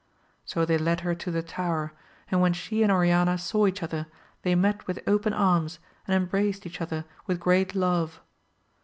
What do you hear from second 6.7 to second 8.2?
other with great love.